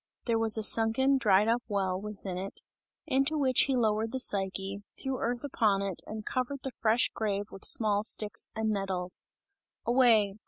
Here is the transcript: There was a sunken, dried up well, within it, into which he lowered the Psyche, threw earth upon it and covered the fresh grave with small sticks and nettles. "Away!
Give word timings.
There 0.25 0.39
was 0.39 0.57
a 0.57 0.63
sunken, 0.63 1.19
dried 1.19 1.47
up 1.47 1.61
well, 1.67 2.01
within 2.01 2.35
it, 2.35 2.63
into 3.05 3.37
which 3.37 3.65
he 3.67 3.75
lowered 3.75 4.11
the 4.11 4.19
Psyche, 4.19 4.81
threw 4.99 5.19
earth 5.19 5.43
upon 5.43 5.83
it 5.83 6.01
and 6.07 6.25
covered 6.25 6.63
the 6.63 6.71
fresh 6.71 7.11
grave 7.13 7.45
with 7.51 7.63
small 7.65 8.03
sticks 8.03 8.49
and 8.55 8.71
nettles. 8.71 9.29
"Away! 9.85 10.39